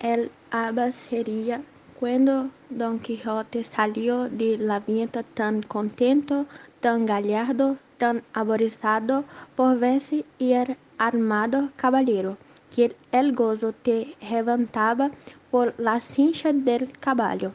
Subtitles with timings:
[0.00, 1.62] el abad sería
[1.98, 6.46] cuando Don Quijote salió de la venta tan contento,
[6.80, 9.24] tan gallardo, tan aborizado
[9.56, 12.36] por verse ir armado caballero,
[12.74, 15.10] que el gozo te levantaba
[15.50, 17.52] por la cincha del caballo,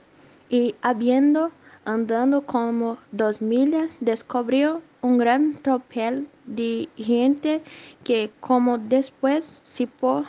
[0.49, 1.51] y habiendo
[1.85, 7.61] andado como dos millas, descubrió un gran tropel de gente
[8.03, 10.23] que, como después supo,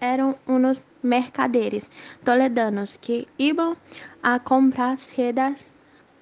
[0.00, 1.90] eran unos mercaderes
[2.24, 3.76] toledanos que iban
[4.22, 5.72] a comprar sedas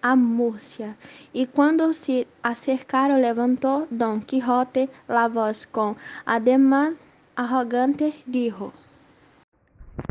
[0.02, 0.96] a Murcia.
[1.32, 6.98] Y cuando se acercaron, levantó Don Quijote la voz con ademán
[7.36, 8.72] arrogante, dijo: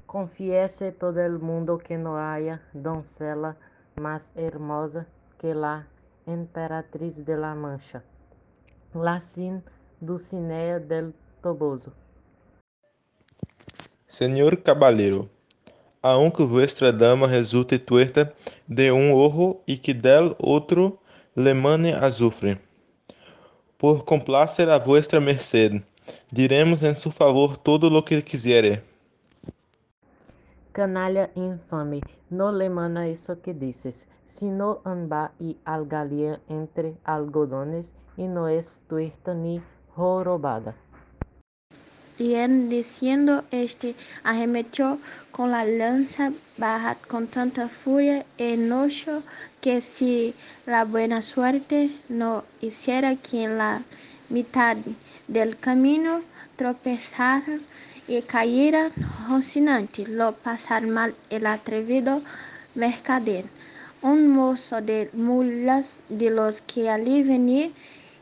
[0.08, 3.56] Confiese todo el mundo que no haya doncella
[3.96, 5.06] más hermosa
[5.38, 5.88] que la
[6.26, 8.04] emperatriz de la Mancha,
[8.94, 9.64] la sin
[10.00, 11.94] Dulcinea del Toboso.
[14.14, 15.28] Senhor caballero,
[16.00, 18.32] aunque vuestra dama resulte tuerta
[18.68, 21.00] de um ojo e que del outro
[21.36, 22.62] le mane azufre,
[23.76, 25.82] por complacer a vuestra merced,
[26.32, 28.84] diremos em su favor todo lo que quisiere.
[30.72, 32.70] Canalha infame, no le
[33.12, 39.60] isso que dices, sino anda y algalía entre algodones y no es tuerta ni
[39.96, 40.76] jorobada.
[42.20, 45.00] Y en diciendo este, arremetió
[45.32, 49.24] con la lanza baja con tanta furia y enojo
[49.62, 53.82] que si la buena suerte no hiciera que en la
[54.30, 54.78] mitad
[55.28, 56.22] del camino
[56.56, 57.60] tropezara
[58.08, 58.92] y cayera
[59.28, 62.22] Rocinante, lo pasar mal el atrevido
[62.76, 63.46] mercader.
[64.02, 67.70] Un mozo de mulas de los que allí venía,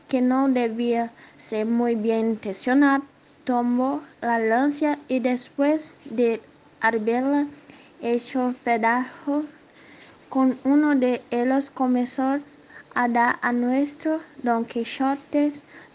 [0.08, 3.04] que no debía ser muy bien intencionado,
[3.44, 6.40] tomó la lanza y después de
[6.80, 7.46] haberla
[8.00, 9.44] hecho pedazo
[10.28, 12.40] con uno de ellos comenzó
[12.94, 15.52] a dar a nuestro Don Quijote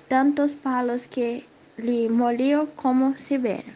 [0.07, 1.45] tantos palos que
[1.77, 3.73] le molió como si viera.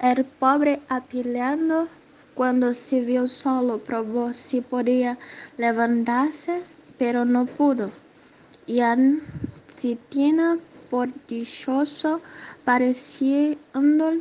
[0.00, 1.88] El pobre apilando
[2.34, 5.18] cuando se vio solo probó si podía
[5.56, 6.62] levantarse,
[6.98, 7.90] pero no pudo.
[8.66, 8.80] Y
[9.68, 9.96] si
[10.92, 12.20] por dichoso
[12.66, 14.12] pareciendo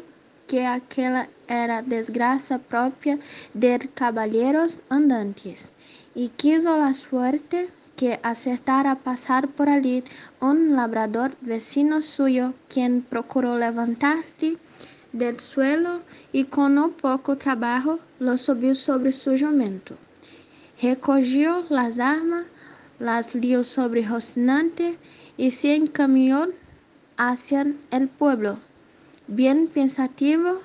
[0.48, 3.20] que aquella era desgracia propia
[3.54, 5.68] de caballeros andantes,
[6.16, 10.02] y quiso la suerte que acertara pasar por allí
[10.40, 14.58] un labrador vecino suyo, quien procuró levantarle
[15.12, 16.00] del suelo
[16.32, 19.98] y con no poco trabajo lo subió sobre su jumento.
[20.82, 22.46] Recogió las armas,
[22.98, 24.98] las lió sobre Rocinante
[25.36, 26.48] y se encaminó
[27.22, 28.58] hacia el pueblo.
[29.28, 30.58] Bien pensativo,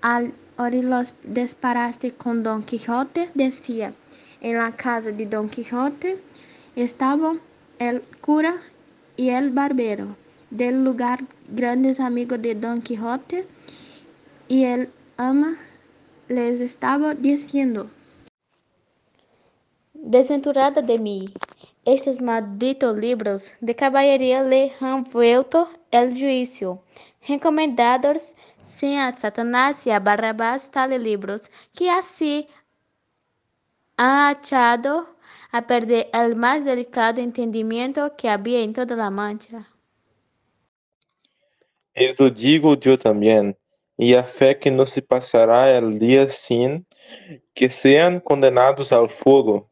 [0.00, 3.94] al oír los disparates con Don Quijote, decía,
[4.40, 6.20] en la casa de Don Quijote
[6.74, 7.40] estaban
[7.78, 8.56] el cura
[9.16, 10.16] y el barbero
[10.50, 13.46] del lugar grandes amigos de Don Quijote
[14.48, 15.54] y el ama
[16.28, 17.88] les estaba diciendo
[19.92, 21.32] Desventurada de mí,
[21.84, 26.82] estes malditos libros de caballería le han vuelto el juicio,
[27.28, 28.34] recomendados
[28.64, 32.48] sem a Satanás y a Barrabás tales libros, que así
[33.96, 35.06] han echado
[35.52, 39.68] a perder el más delicado entendimiento que había en toda la Mancha.
[41.94, 43.56] Eso digo yo también,
[43.96, 46.84] y a fe que no se pasará el día sin
[47.54, 49.70] que sean condenados al fuego.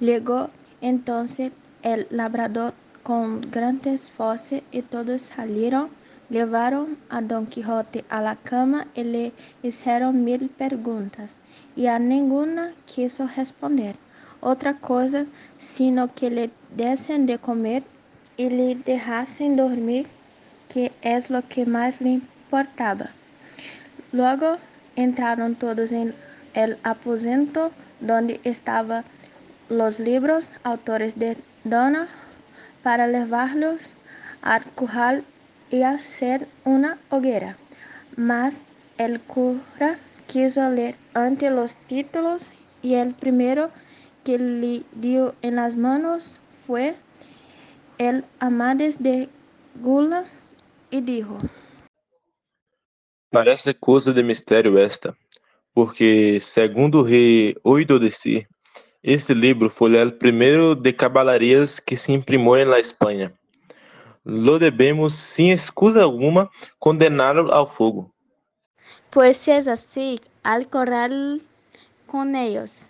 [0.00, 0.48] Llegó
[0.82, 5.88] entonces el labrador con gran esfuerzo y todos salieron,
[6.28, 9.32] llevaron a Don Quijote a la cama y le
[9.62, 11.36] hicieron mil preguntas,
[11.74, 13.96] y a ninguna quiso responder
[14.40, 15.24] otra cosa
[15.58, 17.84] sino que le diesen de comer
[18.36, 20.06] y le dejasen dormir,
[20.68, 23.10] que es lo que más le importaba.
[24.10, 24.56] Luego
[24.96, 26.14] entraron todos en
[26.54, 27.70] el aposento
[28.00, 29.04] donde estaban
[29.72, 32.08] los libros, autores de Dona,
[32.82, 33.80] para llevarlos
[34.42, 35.24] al curral
[35.70, 37.56] y hacer una hoguera.
[38.16, 38.62] Mas
[38.98, 42.50] el cura quiso leer ante los títulos
[42.82, 43.70] y el primero
[44.24, 46.94] que le dio en las manos fue
[47.98, 49.28] el Amadís de
[49.80, 50.24] Gula
[50.90, 51.38] y dijo
[53.30, 55.16] Parece coisa de mistério esta,
[55.72, 58.46] porque, segundo o rei oído decir,
[59.02, 63.32] este livro foi el primeiro de cabalarias que se imprimou en la Espanha.
[64.24, 68.12] Lo debemos, sem excusa alguma, condená-lo ao fogo.
[69.10, 71.42] Pues si es así, al corral
[72.06, 72.88] con ellos.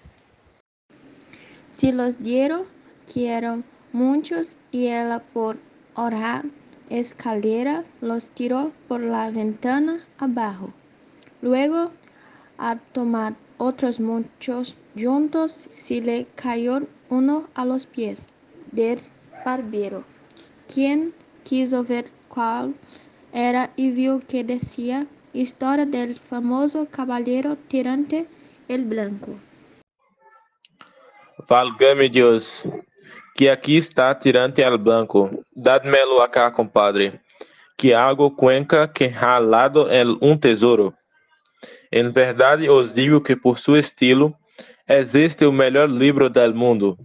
[1.71, 2.65] Si los dieron,
[3.13, 5.57] que eran muchos, y ella por
[5.95, 6.45] orar
[6.91, 10.75] escalera los tiró por la ventana abajo.
[11.41, 11.91] Luego,
[12.59, 18.25] al tomar otros muchos juntos, se le cayó uno a los pies
[18.73, 18.99] del
[19.45, 20.03] barbero,
[20.67, 21.15] quien
[21.45, 22.75] quiso ver cuál
[23.33, 28.27] era y vio que decía Historia del famoso caballero tirante
[28.69, 29.33] el blanco.
[31.49, 32.63] Valga-me Deus,
[33.35, 35.31] que aqui está tirante al blanco.
[35.53, 37.19] Dádmelo acá, compadre,
[37.79, 40.93] que hago cuenca que ha lado el un tesouro.
[41.93, 44.35] Em verdade os digo que por seu estilo,
[44.89, 46.97] este o melhor livro del mundo.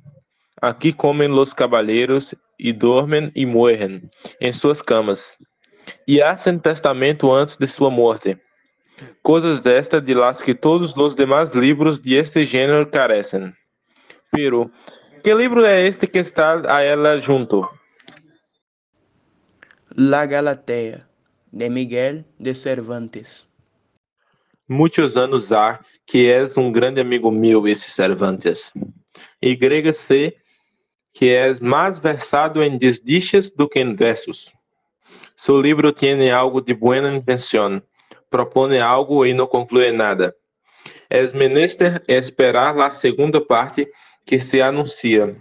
[0.61, 5.37] Aqui comem los caballeros e dormem e morrem em suas camas,
[6.07, 8.37] e hacen testamento antes de sua morte.
[9.21, 13.53] Coisas desta de las que todos os demais livros de este gênero carecem.
[14.31, 14.71] Pero,
[15.23, 17.69] que livro é este que está a ela junto?
[19.95, 21.07] La Galatea,
[21.51, 23.46] de Miguel de Cervantes.
[24.69, 28.59] Muitos anos há que és um grande amigo meu, esse Cervantes.
[29.41, 30.35] E grega sé
[31.13, 34.53] que és mais versado em desdichas do que em versos.
[35.35, 37.81] Seu livro tem algo de buena invenção,
[38.29, 40.35] propõe algo e não conclui nada.
[41.09, 43.87] És menester esperar a segunda parte
[44.25, 45.35] que se anuncia.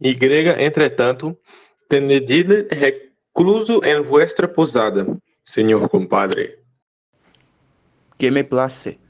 [0.00, 1.36] E grega, entretanto,
[1.88, 5.06] tenedile recluso em vuestra posada,
[5.44, 6.58] senhor compadre.
[8.18, 9.00] Que me place,